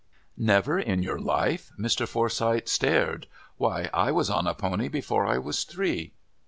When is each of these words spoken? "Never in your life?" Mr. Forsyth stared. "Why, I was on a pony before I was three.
"Never 0.35 0.79
in 0.79 1.03
your 1.03 1.19
life?" 1.19 1.69
Mr. 1.79 2.07
Forsyth 2.07 2.67
stared. 2.67 3.27
"Why, 3.57 3.87
I 3.93 4.11
was 4.11 4.31
on 4.31 4.47
a 4.47 4.55
pony 4.55 4.87
before 4.87 5.27
I 5.27 5.37
was 5.37 5.63
three. 5.63 6.13